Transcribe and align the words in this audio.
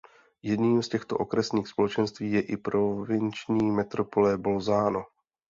Jedním 0.43 0.83
z 0.83 0.89
těchto 0.89 1.17
okresních 1.17 1.67
společenství 1.67 2.31
je 2.31 2.41
i 2.41 2.57
provinční 2.57 3.71
metropole 3.71 4.37
Bolzano. 4.37 5.05